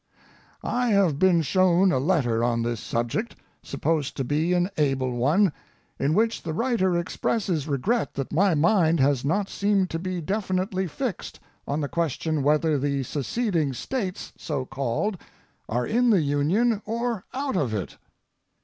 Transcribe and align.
I 0.63 0.87
have 0.87 1.19
been 1.19 1.43
shown 1.43 1.91
a 1.91 1.99
letter 1.99 2.43
on 2.43 2.63
this 2.63 2.79
subject, 2.81 3.35
supposed 3.61 4.17
to 4.17 4.23
be 4.23 4.51
an 4.53 4.71
able 4.75 5.11
one, 5.15 5.53
in 5.99 6.15
which 6.15 6.41
the 6.41 6.53
writer 6.55 6.97
expresses 6.97 7.67
regret 7.67 8.15
that 8.15 8.33
my 8.33 8.55
mind 8.55 8.99
has 8.99 9.23
not 9.23 9.47
seemed 9.47 9.91
to 9.91 9.99
be 9.99 10.19
definitely 10.19 10.87
fixed 10.87 11.39
on 11.67 11.81
the 11.81 11.87
question 11.87 12.41
whether 12.41 12.79
the 12.79 13.03
seceding 13.03 13.73
States, 13.73 14.33
so 14.35 14.65
called, 14.65 15.21
are 15.69 15.85
in 15.85 16.09
the 16.09 16.21
Union 16.21 16.81
or 16.83 17.23
out 17.35 17.55
of 17.55 17.71
it. 17.71 17.99